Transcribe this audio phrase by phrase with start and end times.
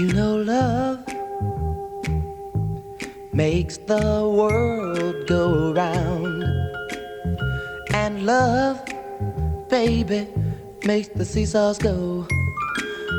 [0.00, 1.04] You know, love
[3.34, 6.42] makes the world go round,
[7.92, 8.80] and love,
[9.68, 10.26] baby,
[10.86, 12.26] makes the seesaws go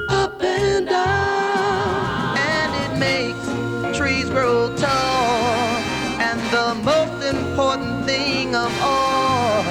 [0.09, 5.77] up and down, and it makes trees grow tall,
[6.17, 9.63] and the most important thing of all,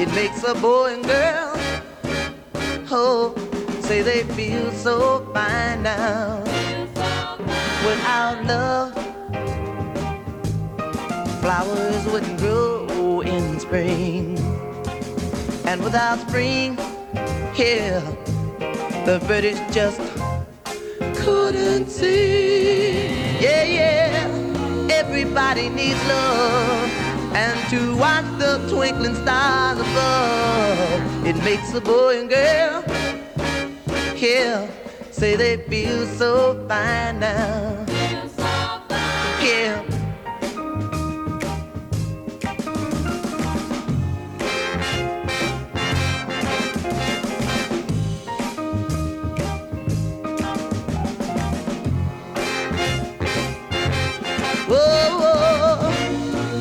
[0.00, 1.52] it makes a boy and girl.
[2.90, 3.36] Oh,
[3.82, 6.45] say they feel so fine now.
[7.86, 8.94] Without love,
[11.40, 14.36] flowers wouldn't grow in spring.
[15.64, 16.76] And without spring,
[17.54, 18.00] here,
[19.06, 20.00] the British just
[21.20, 23.40] couldn't sing.
[23.40, 26.90] Yeah, yeah, everybody needs love.
[27.34, 32.82] And to watch the twinkling stars above, it makes a boy and girl
[34.16, 34.68] here
[35.16, 37.86] say they feel so fine now.
[39.40, 39.82] Yeah.
[54.68, 55.90] Whoa,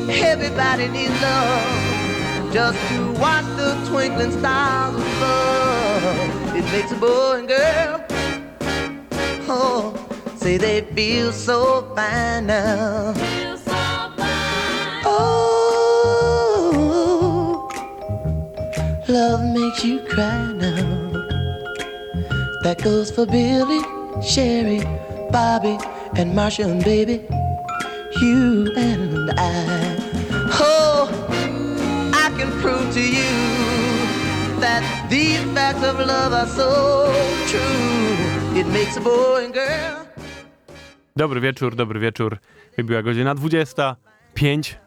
[0.09, 6.55] everybody needs love just to watch the twinkling stars above.
[6.55, 8.04] It makes a boy and girl,
[10.45, 13.15] say they feel so fine now.
[15.03, 15.97] Oh,
[19.07, 21.09] love makes you cry now.
[22.61, 23.81] That goes for Billy,
[24.21, 24.81] Sherry,
[25.31, 25.79] Bobby,
[26.19, 27.25] and Marsha and baby,
[28.21, 29.97] you and I.
[30.61, 31.09] Oh,
[32.13, 33.33] I can prove to you
[34.61, 37.11] that these facts of love are so
[37.47, 38.59] true.
[38.59, 40.04] It makes a boy and girl.
[41.17, 42.37] Dobry wieczór, dobry wieczór.
[42.77, 44.79] Wybiła godzina 25.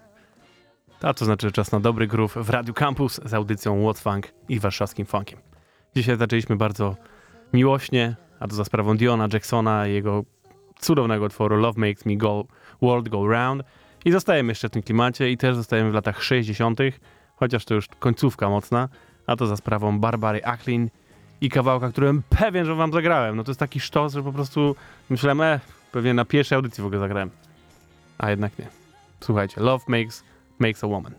[1.02, 4.60] A to znaczy czas na dobry groove w Radiu Campus z audycją What's Funk i
[4.60, 5.38] warszawskim funkiem.
[5.96, 6.96] Dzisiaj zaczęliśmy bardzo
[7.52, 10.24] miłośnie, a to za sprawą Diona Jacksona i jego
[10.80, 12.44] cudownego utworu Love Makes Me Go
[12.82, 13.62] World Go Round.
[14.04, 16.80] I zostajemy jeszcze w tym klimacie i też zostajemy w latach 60.,
[17.36, 18.88] chociaż to już końcówka mocna,
[19.26, 20.90] a to za sprawą Barbary Acklin
[21.40, 23.36] i kawałka, którym pewien, że wam zagrałem.
[23.36, 24.76] No to jest taki sztos, że po prostu
[25.10, 25.60] myślałem, e,
[25.92, 27.30] pewnie na pierwszej audycji w ogóle zagrałem.
[28.18, 28.66] A jednak nie.
[29.20, 30.24] Słuchajcie, Love Makes,
[30.58, 31.14] makes a Woman.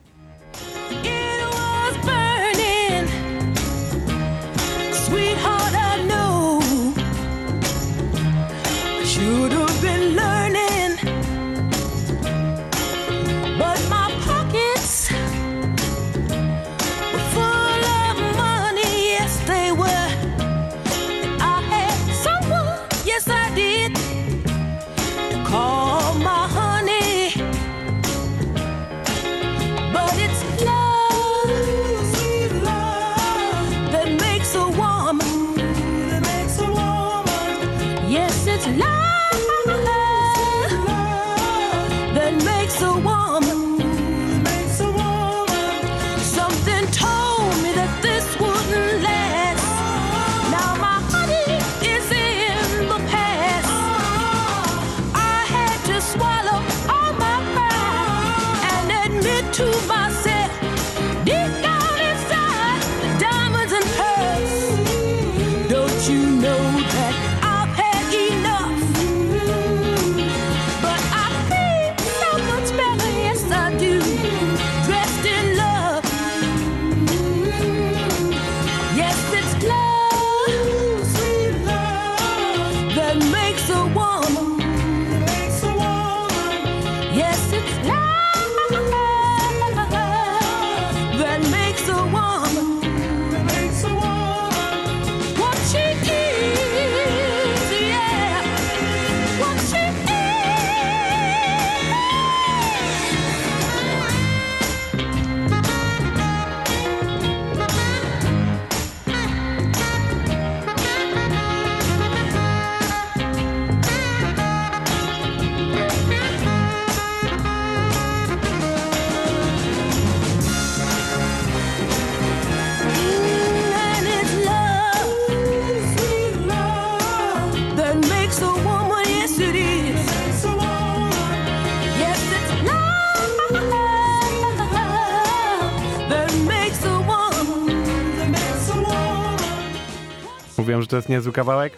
[141.10, 141.74] niezły kawałek.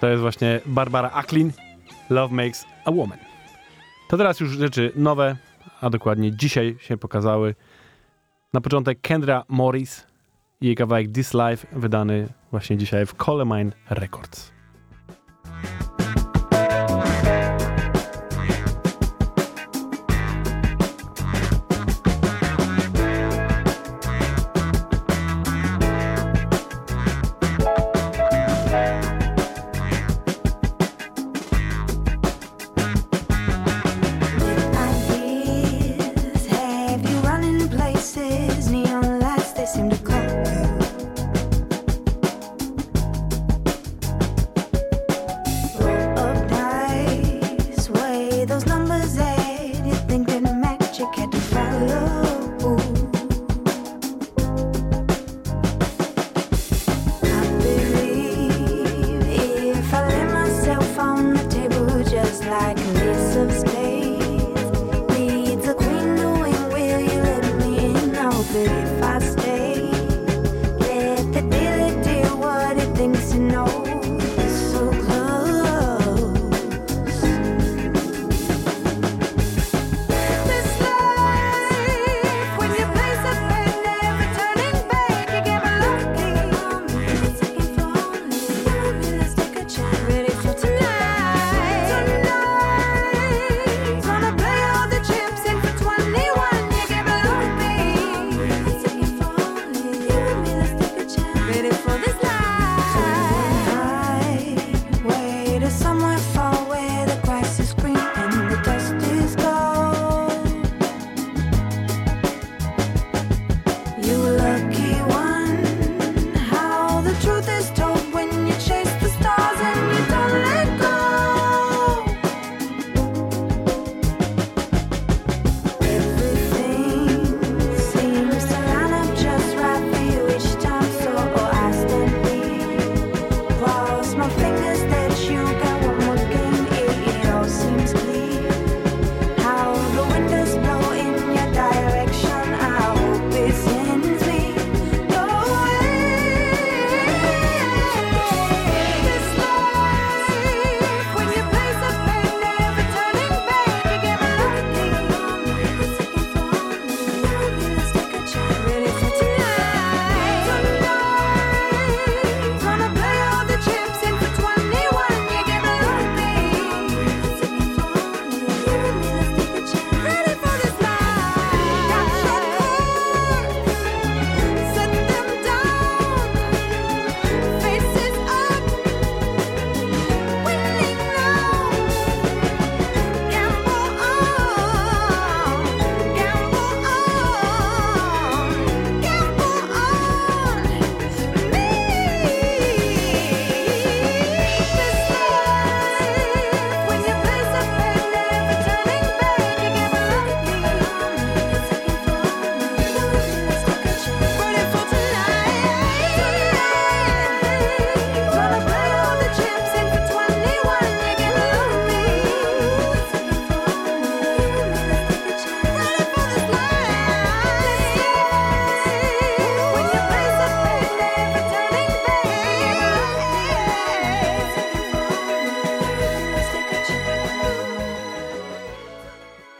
[0.00, 1.52] To jest właśnie Barbara Acklin,
[2.10, 3.18] Love Makes a Woman.
[4.08, 5.36] To teraz już rzeczy nowe,
[5.80, 7.54] a dokładnie dzisiaj się pokazały.
[8.52, 10.06] Na początek Kendra Morris
[10.60, 14.53] i jej kawałek This Life, wydany właśnie dzisiaj w Colemine Records.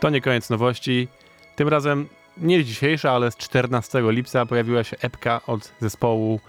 [0.05, 1.09] To nie koniec nowości.
[1.57, 6.41] Tym razem nie dzisiejsza, ale z 14 lipca pojawiła się epka od zespołu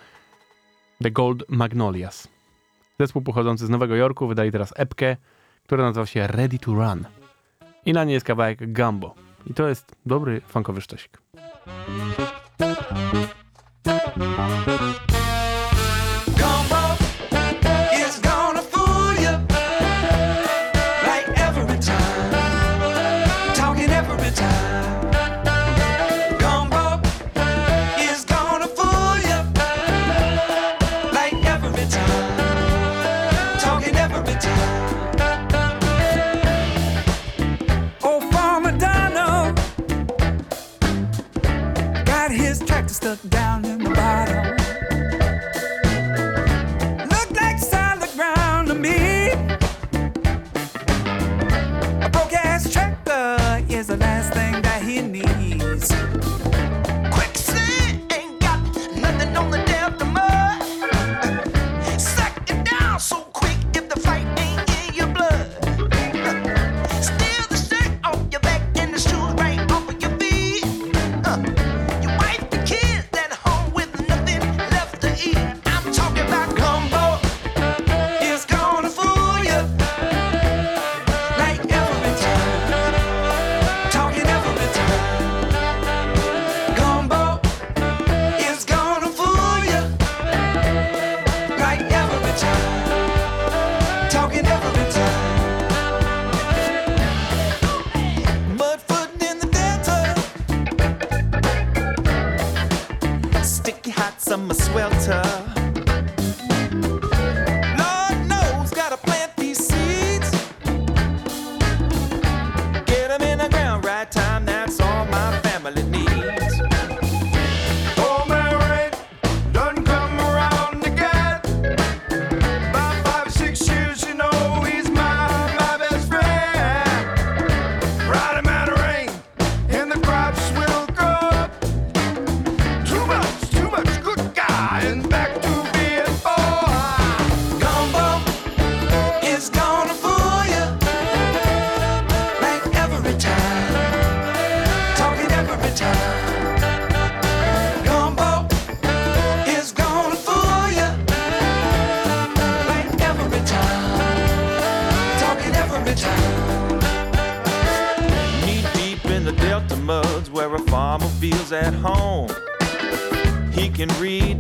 [1.04, 2.28] The Gold Magnolias.
[3.00, 5.18] Zespół pochodzący z Nowego Jorku wydaje teraz epkę,
[5.64, 7.06] która nazywa się Ready to Run.
[7.86, 9.16] I na niej jest kawałek Gumbo.
[9.48, 11.22] I to jest dobry funkowy sztosik.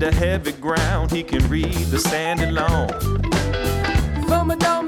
[0.05, 2.89] the heavy ground, he can read the standing alone.
[4.27, 4.87] From a dumb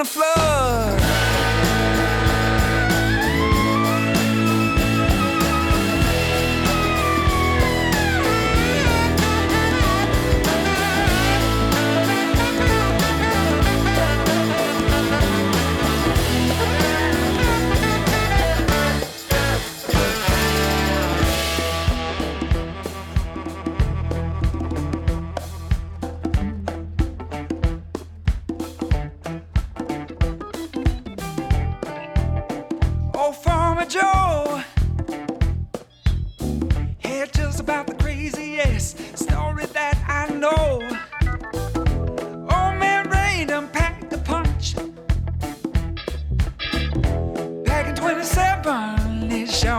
[0.00, 0.49] the floor.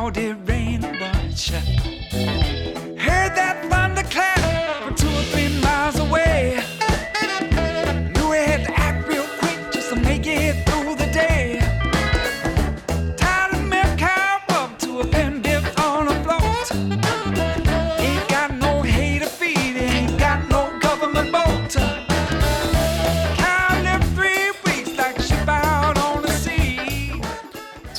[0.09, 0.60] it rains.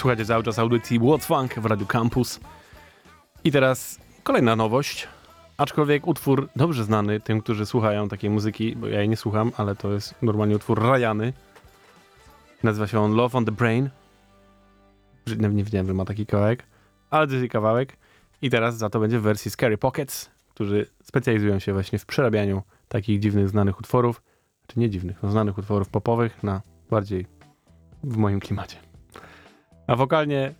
[0.03, 2.41] Słuchajcie cały czas audycji What's Funk w Radiu Campus.
[3.45, 5.09] I teraz kolejna nowość,
[5.57, 9.77] aczkolwiek utwór dobrze znany tym, którzy słuchają takiej muzyki, bo ja jej nie słucham, ale
[9.77, 11.33] to jest normalnie utwór Rayany.
[12.63, 13.91] Nazywa się on Love on the Brain.
[15.27, 16.67] Nie, nie wiedziałem, że ma taki kawałek,
[17.11, 17.97] ale to jest kawałek.
[18.43, 22.63] I teraz za to będzie w wersji Scary Pockets, którzy specjalizują się właśnie w przerabianiu
[22.89, 24.23] takich dziwnych, znanych utworów,
[24.67, 27.27] czy nie dziwnych, no znanych utworów popowych na bardziej
[28.05, 28.92] w moim klimacie.
[29.87, 30.55] A wokalnie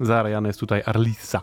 [0.00, 1.40] zarejany jest tutaj Arlissa.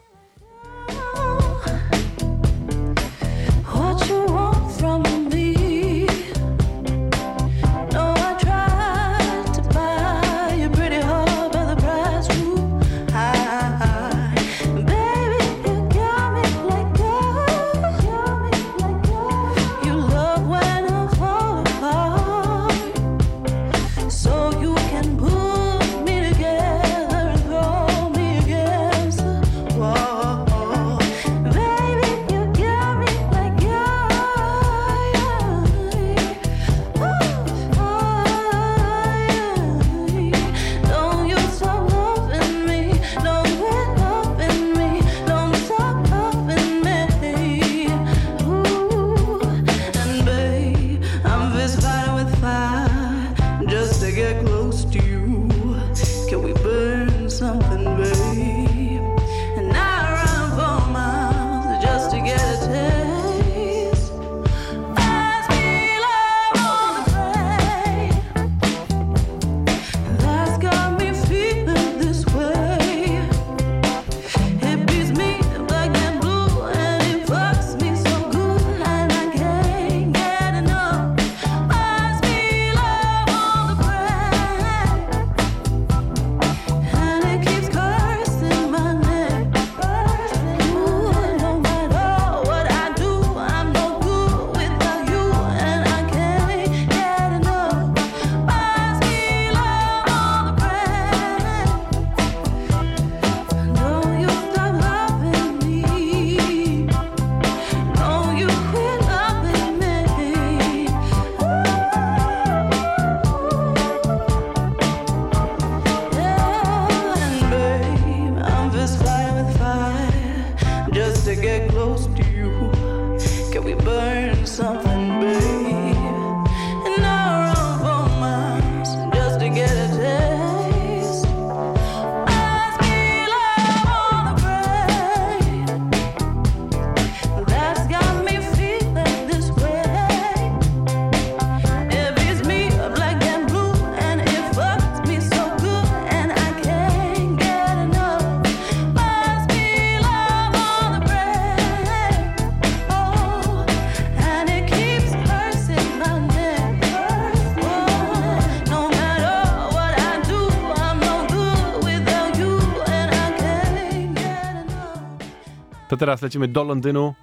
[165.90, 167.14] To teraz lecimy do Londynu,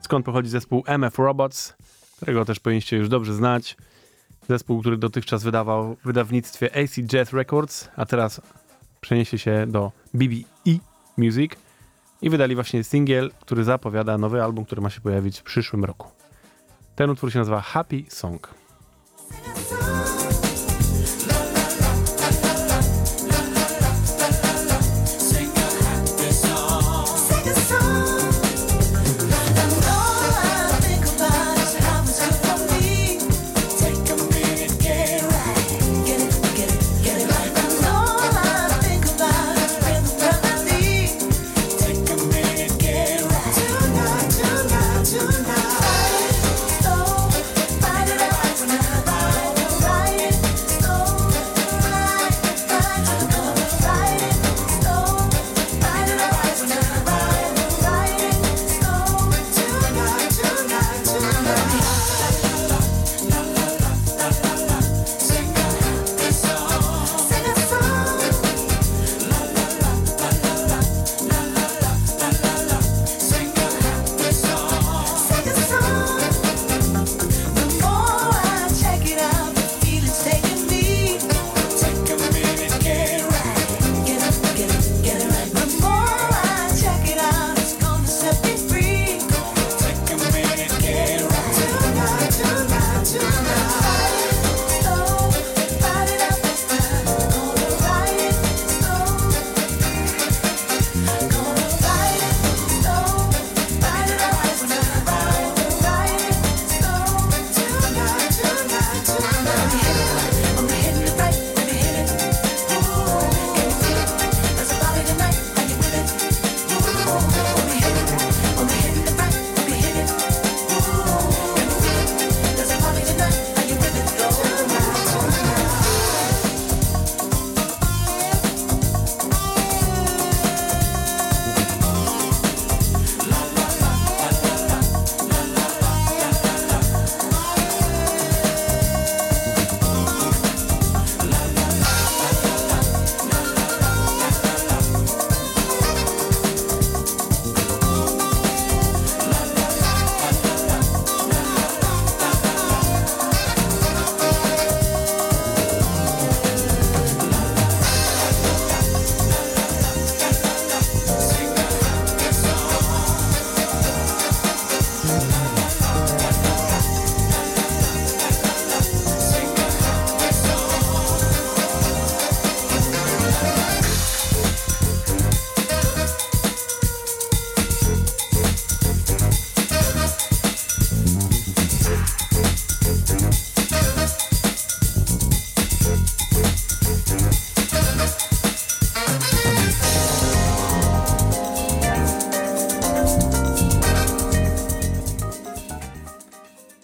[0.00, 1.76] skąd pochodzi zespół MF Robots,
[2.16, 3.76] którego też powinniście już dobrze znać.
[4.48, 8.40] Zespół, który dotychczas wydawał w wydawnictwie AC Jazz Records, a teraz
[9.00, 10.78] przeniesie się do BBE
[11.16, 11.52] Music
[12.22, 16.08] i wydali właśnie singiel, który zapowiada nowy album, który ma się pojawić w przyszłym roku.
[16.96, 18.54] Ten utwór się nazywa Happy Song.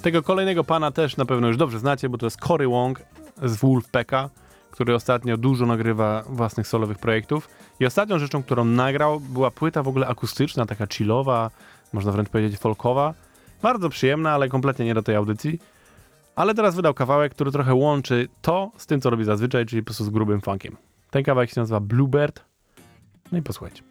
[0.06, 3.02] Tego kolejnego pana też na pewno już dobrze znacie, bo to jest Cory Wong
[3.42, 4.30] z Wolfpacka,
[4.70, 7.48] który ostatnio dużo nagrywa własnych solowych projektów.
[7.80, 11.50] I ostatnią rzeczą, którą nagrał, była płyta w ogóle akustyczna, taka chillowa,
[11.92, 13.14] można wręcz powiedzieć folkowa.
[13.62, 15.58] Bardzo przyjemna, ale kompletnie nie do tej audycji.
[16.36, 19.86] Ale teraz wydał kawałek, który trochę łączy to z tym, co robi zazwyczaj, czyli po
[19.86, 20.76] prostu z grubym funkiem.
[21.10, 22.44] Ten kawałek się nazywa Bluebird.
[23.32, 23.82] No i posłuchajcie.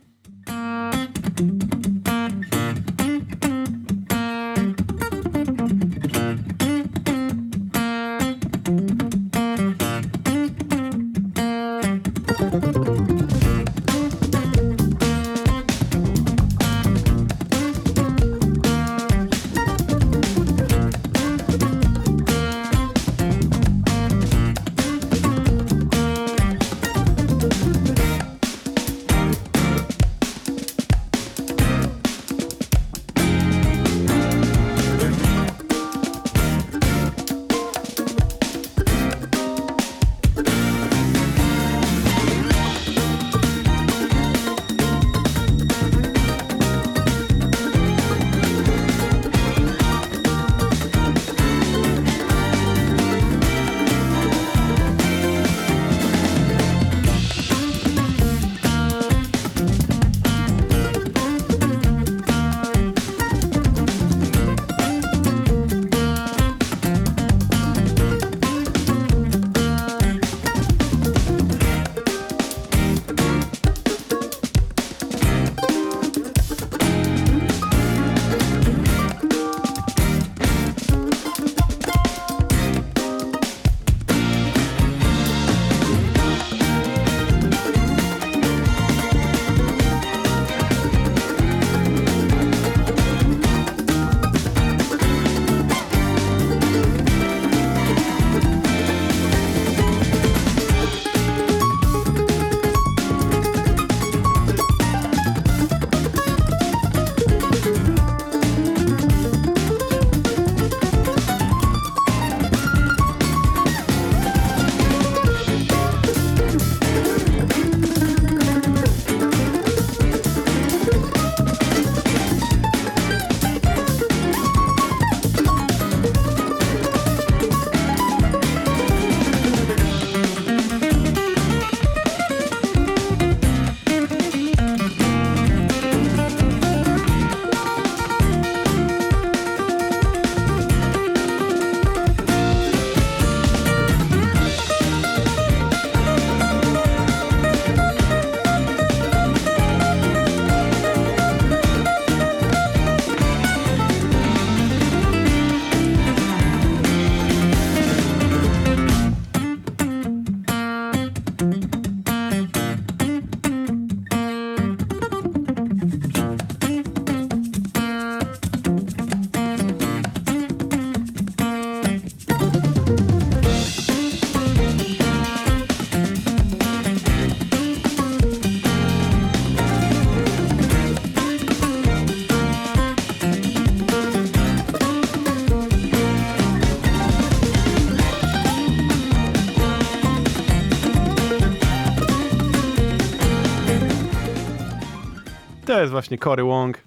[195.86, 196.78] Jest właśnie Cory Wong,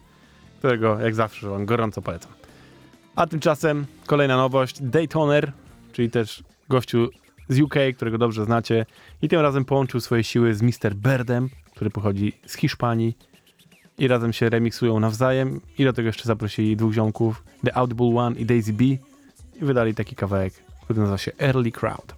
[0.59, 2.33] którego jak zawsze wam gorąco polecam.
[3.17, 5.53] A tymczasem kolejna nowość, Daytoner,
[5.93, 7.09] czyli też gościu
[7.49, 8.87] z UK, którego dobrze znacie
[9.23, 10.95] i tym razem połączył swoje siły z Mr.
[10.95, 13.19] Birdem, który pochodzi z Hiszpanii
[13.99, 18.37] i razem się remiksują nawzajem i do tego jeszcze zaprosili dwóch ziomków, The Audible One
[18.37, 18.99] i Daisy B i
[19.61, 22.15] wydali taki kawałek, który nazywa się Early Crowd.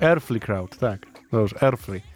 [0.00, 1.06] Earthly Crowd, tak.
[1.32, 2.15] Dobrze, Earthly.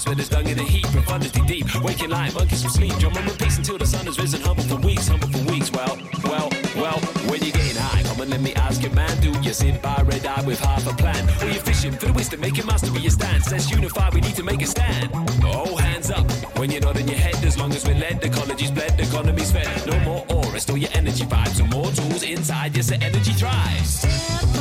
[0.00, 0.86] grass where there's dung in the heat.
[0.86, 2.92] Profundity deep, waking like monkeys from sleep.
[2.98, 4.40] Drum on repeats until the sun has risen.
[4.40, 5.70] Humble for weeks, humble for weeks.
[5.72, 6.98] Well, well, well.
[7.28, 9.20] When you're getting high, come and let me ask you, man.
[9.20, 12.12] Do you sit by red eye with half a plan, or you fishing for the
[12.12, 13.50] wisdom, making mastery your stance?
[13.50, 14.10] Let's unify.
[14.10, 15.10] We need to make a stand.
[15.44, 17.36] All hands up when you're nodding your head.
[17.44, 19.68] As long as we're led, ecology's bled, economy's fed.
[19.86, 21.56] No more aura, store your energy vibes.
[21.56, 24.59] So more tools inside, yes, the energy thrives.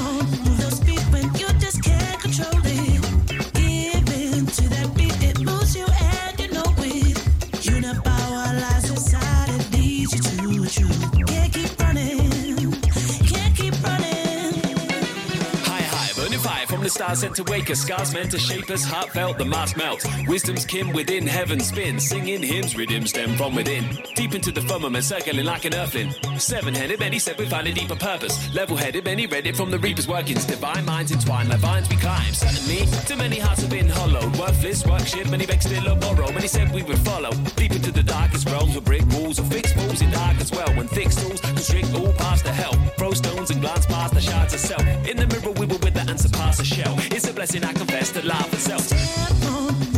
[17.09, 17.79] Stars sent to wake us.
[17.79, 20.05] Scars meant to shape us, heartfelt, the mask melts.
[20.27, 23.85] Wisdom's kin within heaven spins, singing hymns, rhythm stem from within.
[24.29, 26.13] Deep into the firmament, circling like an earthling.
[26.37, 28.53] Seven headed, many said we find a deeper purpose.
[28.53, 30.45] Level headed, many read it from the reaper's workings.
[30.45, 32.31] Divine minds entwined like vines we climb.
[32.31, 34.37] Certainly, too many hearts have been hollowed.
[34.37, 36.31] Worthless, work shit, many begged still or borrow.
[36.31, 37.31] Many said we would follow.
[37.55, 40.71] Deep into the darkest realms with brick walls or fixed walls in dark as well.
[40.75, 42.73] When thick stools constrict all past the hell.
[42.99, 44.85] Throw stones and glance past the shards of self.
[45.07, 46.93] In the mirror, we will wither and surpass a shell.
[47.09, 48.91] It's a blessing I confess to laugh and self.
[48.91, 49.88] Radically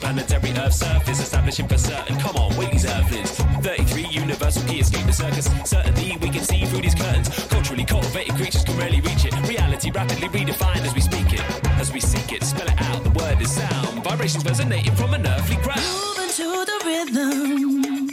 [0.00, 2.18] planetary Earth surface, establishing for certain.
[2.18, 3.30] Come on, wait these earthlings.
[3.62, 5.48] 33 universal key escape the circus.
[5.64, 7.28] Certainly we can see through these curtains.
[7.46, 9.34] Culturally cultivated creatures can rarely reach it.
[9.48, 11.42] Reality rapidly redefined as we speak it.
[11.78, 14.02] As we seek it, spell it out, the word is sound.
[14.02, 15.80] Vibrations resonating from an earthly ground.
[15.80, 18.06] Moving to the rhythm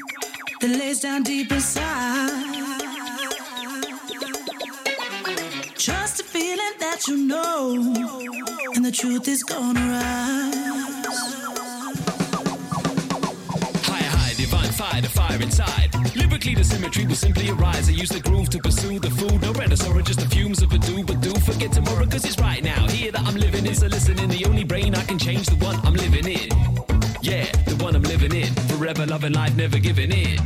[0.61, 2.57] that lays down deep inside.
[5.75, 7.71] Trust the feeling that you know,
[8.75, 10.56] and the truth is gonna rise.
[15.27, 15.89] Fire, inside.
[16.15, 17.89] Lyrically, the symmetry will simply arise.
[17.89, 19.41] I use the groove to pursue the food.
[19.41, 22.63] No or just the fumes of a do, but do forget tomorrow, cause it's right
[22.63, 22.87] now.
[22.87, 24.29] Here that I'm living is a listening.
[24.29, 26.49] The only brain I can change, the one I'm living in.
[27.21, 28.53] Yeah, the one I'm living in.
[28.69, 30.39] Forever loving life, never giving in.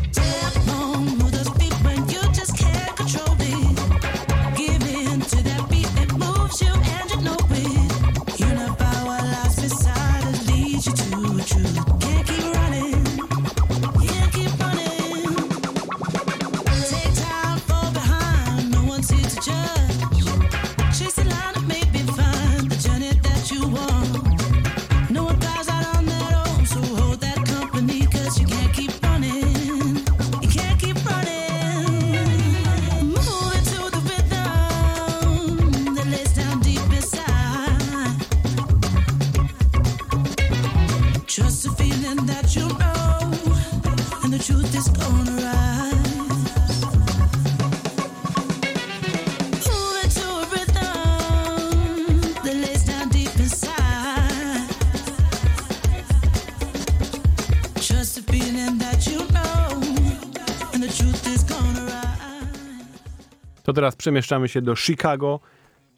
[63.72, 65.40] To teraz przemieszczamy się do Chicago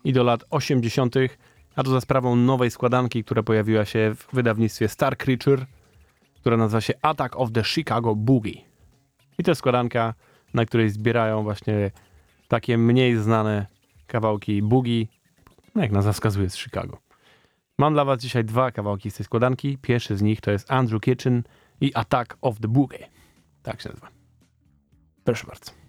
[0.03, 1.15] i do lat 80.,
[1.75, 5.65] a to za sprawą nowej składanki, która pojawiła się w wydawnictwie Star Creature,
[6.35, 8.61] która nazywa się Attack of the Chicago Boogie.
[9.37, 10.13] I to jest składanka,
[10.53, 11.91] na której zbierają właśnie
[12.47, 13.65] takie mniej znane
[14.07, 15.05] kawałki boogie,
[15.75, 16.97] no jak nazwa wskazuje z Chicago.
[17.77, 19.77] Mam dla was dzisiaj dwa kawałki z tej składanki.
[19.77, 21.43] Pierwszy z nich to jest Andrew Kitchen
[21.81, 23.07] i Attack of the Boogie.
[23.63, 24.07] Tak się nazywa.
[25.23, 25.82] Proszę bardzo.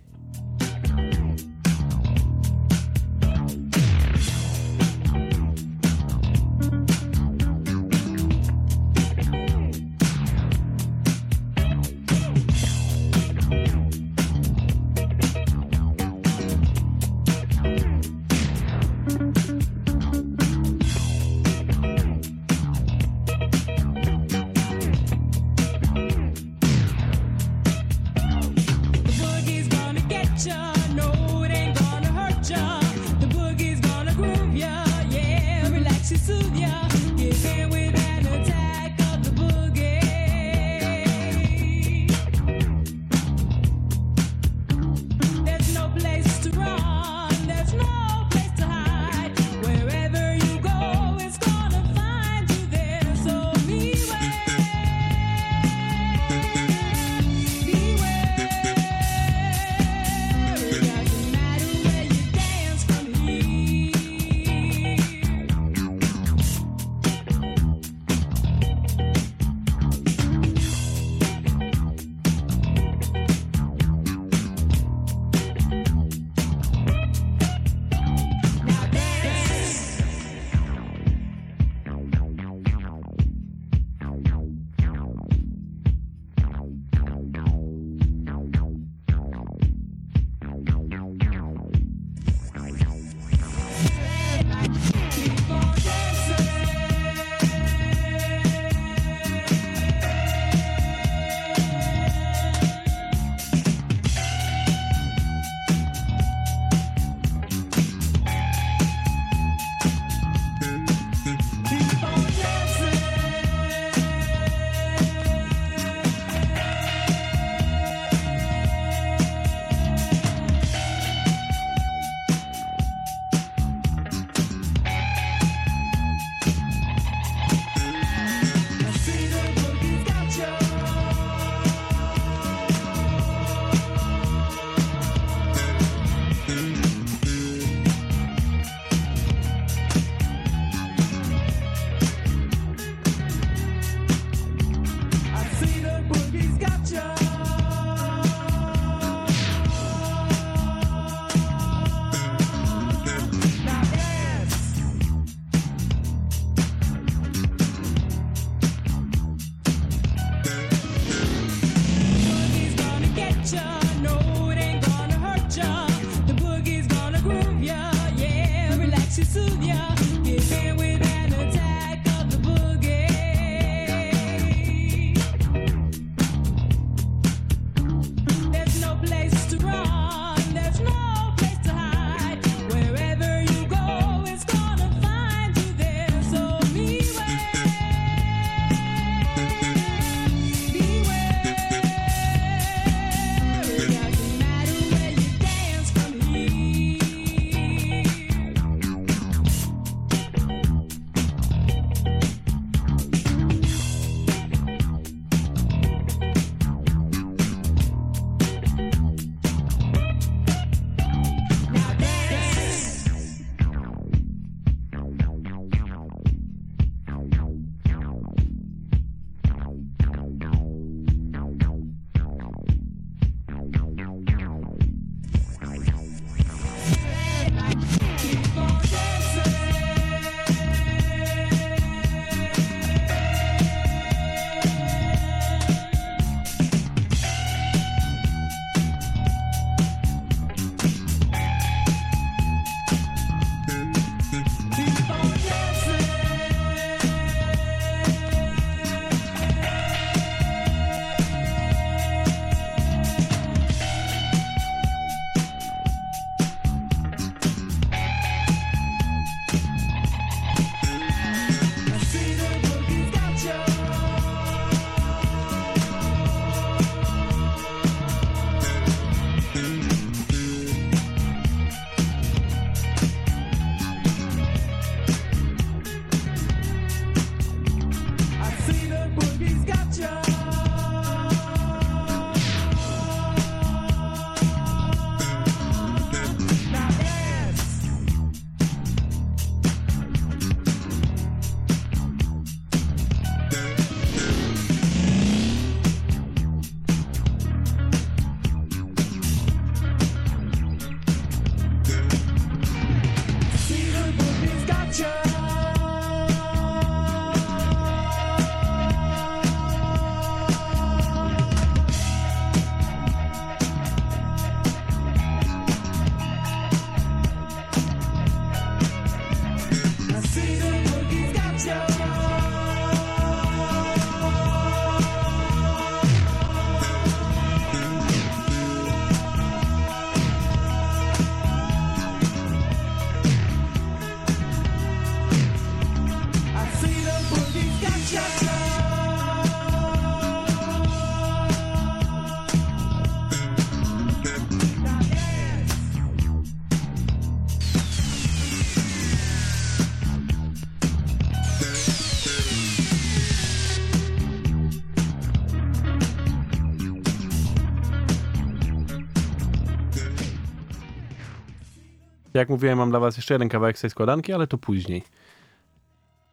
[362.45, 365.03] Jak mówiłem, mam dla was jeszcze jeden kawałek z tej składanki, ale to później.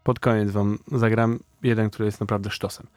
[0.03, 2.88] Pod koniec wam zagram jeden, który jest naprawdę sztosem.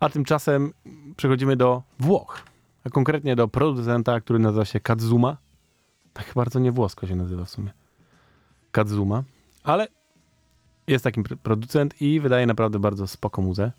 [0.00, 0.72] A tymczasem
[1.16, 2.42] przechodzimy do Włoch.
[2.84, 5.36] A konkretnie do producenta, który nazywa się Kadzuma.
[6.12, 7.70] Tak bardzo nie włosko się nazywa w sumie.
[8.72, 9.22] Kadzuma.
[9.64, 9.88] Ale
[10.86, 13.72] jest taki pr- producent i wydaje naprawdę bardzo spoko muzę.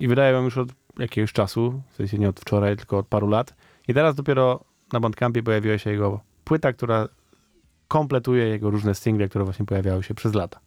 [0.00, 0.68] I wydaje ją już od
[0.98, 3.54] jakiegoś czasu, w sensie nie od wczoraj, tylko od paru lat.
[3.88, 7.08] I teraz dopiero na Bandcampie pojawiła się jego płyta, która
[7.94, 10.60] kompletuje jego różne single, które właśnie pojawiały się przez lata.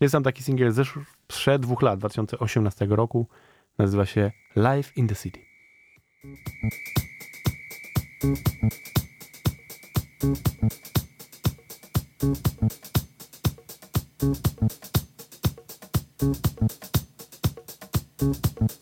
[0.00, 3.26] Jest tam taki singiel ze sprzed dwóch lat, 2018 roku,
[3.78, 5.40] nazywa się Life in the City.
[18.20, 18.77] Thank you.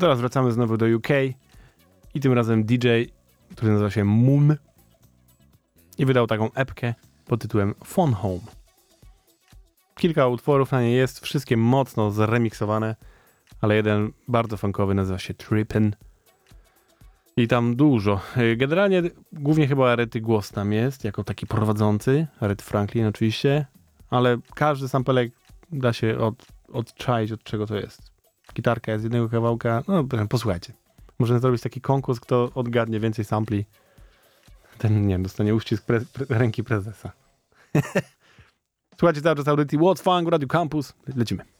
[0.06, 1.08] Teraz wracamy znowu do UK
[2.14, 2.88] i tym razem DJ,
[3.56, 4.56] który nazywa się Moon
[5.98, 6.94] i wydał taką epkę
[7.24, 8.40] pod tytułem Phone Home.
[9.94, 12.96] Kilka utworów na niej jest, wszystkie mocno zremiksowane,
[13.60, 15.92] ale jeden bardzo funkowy nazywa się Trippin'.
[17.36, 18.20] I tam dużo.
[18.36, 19.02] Y, Generalnie
[19.32, 23.66] głównie chyba Arety głos tam jest, jako taki prowadzący, Aret Franklin oczywiście,
[24.10, 25.32] ale każdy sampelek
[25.72, 28.15] da się od, odczaić, od czego to jest.
[28.56, 30.72] Gitarka jest z jednego kawałka, no posłuchajcie.
[31.18, 33.64] Możemy zrobić taki konkurs, kto odgadnie więcej sampli,
[34.78, 37.12] ten, nie wiem, dostanie uścisk pre, pre, ręki prezesa.
[38.98, 40.94] Słuchajcie cały czas audycji What's Funk, Radio Campus.
[41.16, 41.55] Lecimy.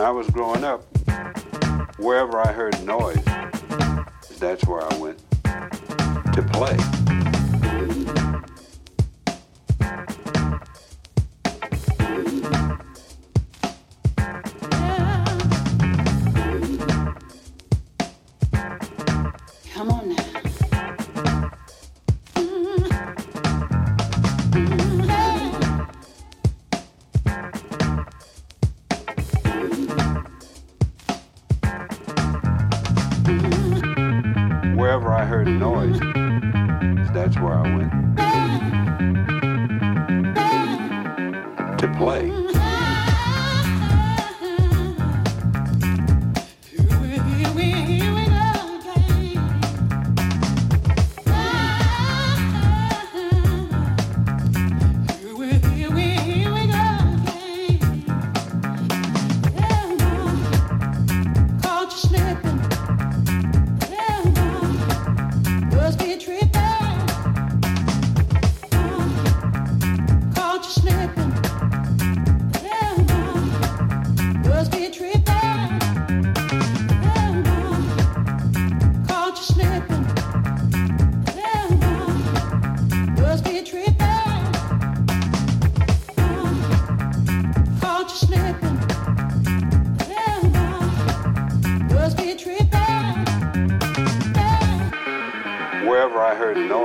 [0.00, 0.82] I was growing up,
[1.98, 3.22] wherever I heard noise,
[4.38, 7.19] that's where I went to play.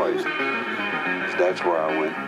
[0.05, 0.21] poison.
[1.31, 2.24] So that's where I went.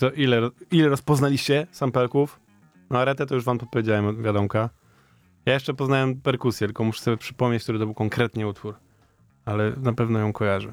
[0.00, 2.40] I kto, ile, ile rozpoznaliście sampelków?
[2.90, 4.70] No Aretę to już wam powiedziałem, wiadomka.
[5.46, 8.74] Ja jeszcze poznałem perkusję, tylko muszę sobie przypomnieć, który to był konkretnie utwór.
[9.44, 10.72] Ale na pewno ją kojarzę.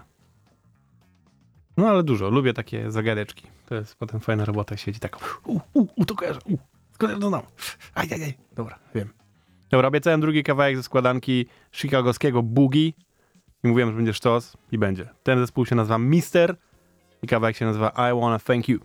[1.77, 3.47] No ale dużo, lubię takie zagadeczki.
[3.65, 5.39] To jest potem fajna robota, siedzi tak.
[5.45, 6.57] U, u, u, to kojarzę, u,
[7.01, 7.41] ja to znam?
[7.93, 8.33] Aj, aj, aj.
[8.55, 9.09] Dobra, wiem.
[9.69, 12.87] Dobra, obiecałem drugi kawałek ze składanki chicagowskiego Boogie.
[13.63, 15.09] I mówiłem, że będzie sztos i będzie.
[15.23, 16.55] Ten zespół się nazywa Mister
[17.21, 18.79] i kawałek się nazywa I Wanna Thank You.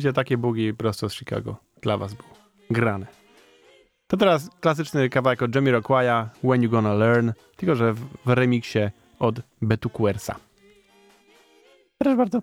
[0.00, 2.28] Widzicie, takie bugi prosto z Chicago dla was było
[2.70, 3.06] grane.
[4.06, 8.78] To teraz klasyczny kawałek od Jamiroquai'a, When You Gonna Learn, tylko że w, w remiksie
[9.18, 10.36] od Betu Quersa.
[11.98, 12.42] Proszę bardzo.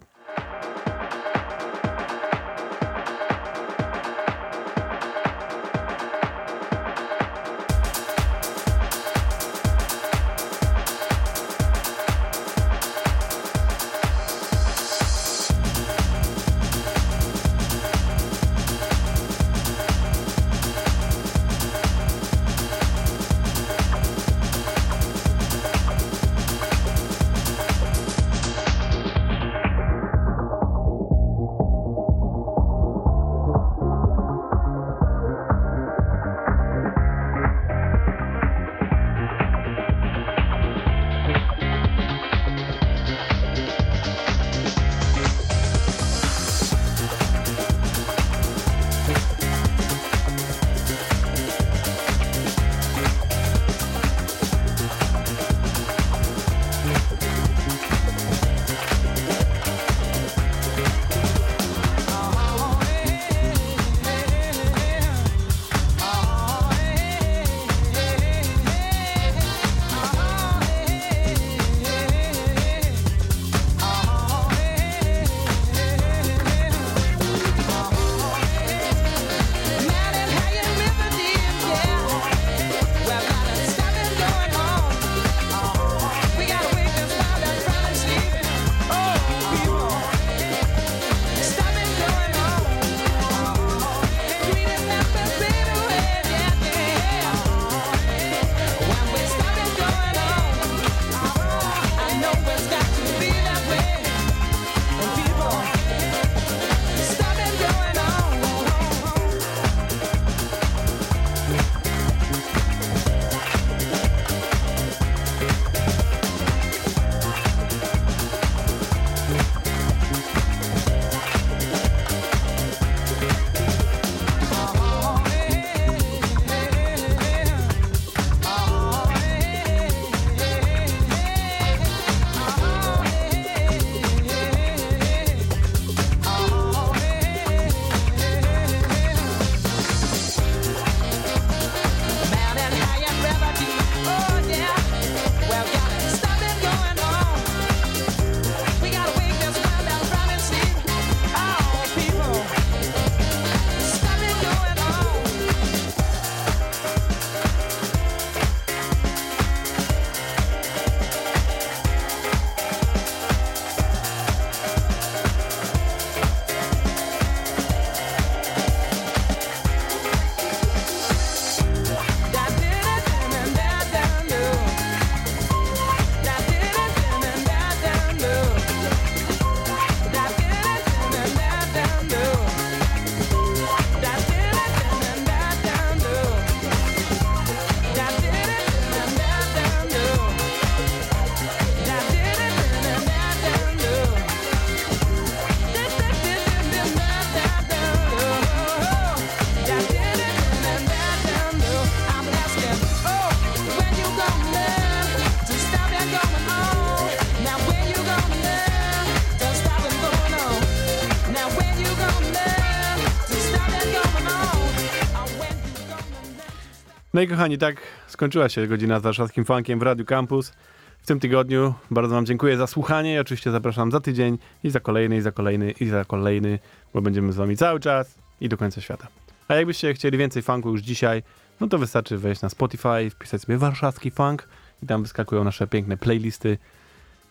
[217.18, 220.54] No i kochani, tak skończyła się godzina z warszawskim funkiem w Radiu Campus.
[221.00, 224.80] W tym tygodniu bardzo wam dziękuję za słuchanie i oczywiście zapraszam za tydzień i za
[224.80, 226.60] kolejny, i za kolejny, i za kolejny,
[226.94, 229.08] bo będziemy z wami cały czas i do końca świata.
[229.48, 231.24] A jakbyście chcieli więcej funku już dzisiaj,
[231.60, 234.48] no to wystarczy wejść na Spotify, wpisać sobie warszawski funk
[234.84, 236.58] i tam wyskakują nasze piękne playlisty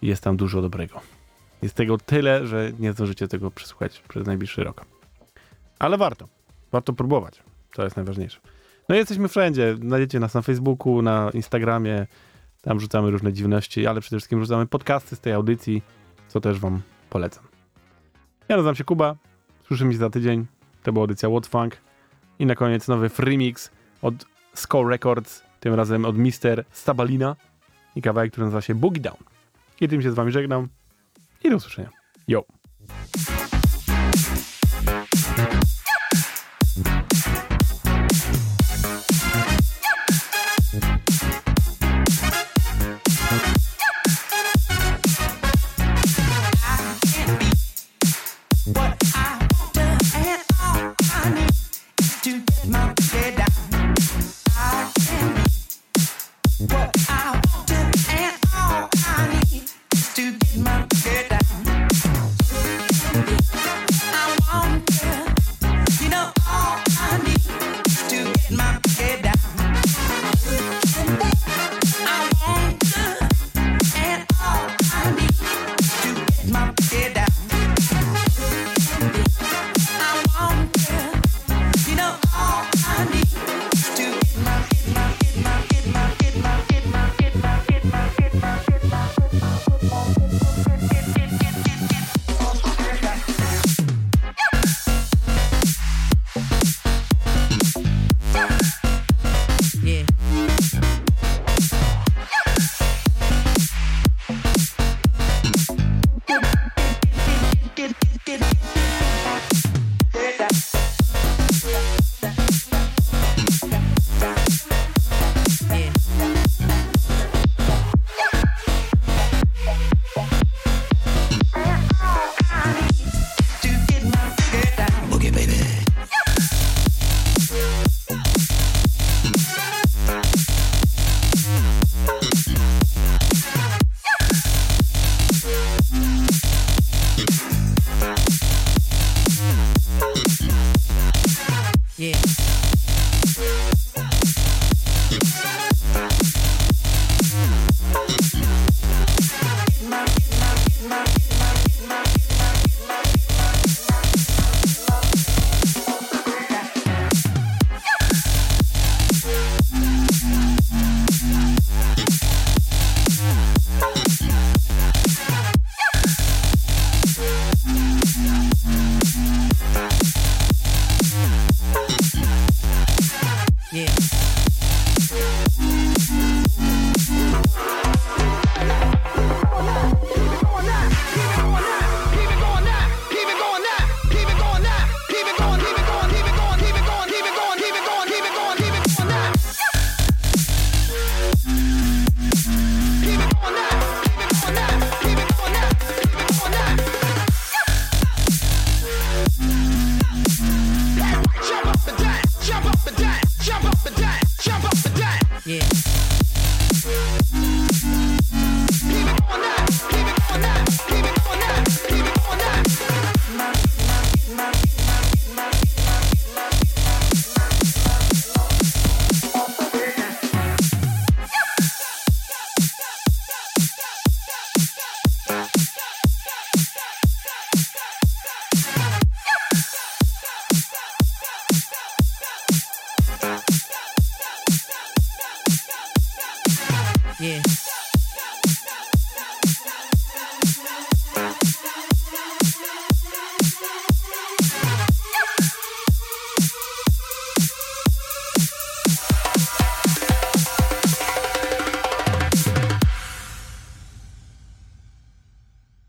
[0.02, 1.00] i jest tam dużo dobrego.
[1.62, 4.84] Jest tego tyle, że nie zdążycie tego przesłuchać przez najbliższy rok.
[5.78, 6.28] Ale warto.
[6.72, 7.42] Warto próbować.
[7.72, 8.40] To jest najważniejsze.
[8.88, 9.76] No jesteśmy wszędzie.
[9.76, 12.06] Znajdziecie nas na Facebooku, na Instagramie.
[12.62, 15.82] Tam rzucamy różne dziwności, ale przede wszystkim rzucamy podcasty z tej audycji,
[16.28, 17.44] co też wam polecam.
[18.48, 19.16] Ja nazywam się Kuba.
[19.66, 20.46] Słyszymy się za tydzień.
[20.82, 21.76] To była audycja What Funk.
[22.38, 23.70] I na koniec nowy free mix
[24.02, 24.14] od
[24.54, 27.36] Score Records, tym razem od Mister Stabalina
[27.96, 29.16] i kawałek, który nazywa się Boogie Down.
[29.80, 30.68] I tym się z wami żegnam
[31.44, 31.90] i do usłyszenia.
[32.28, 32.44] Yo!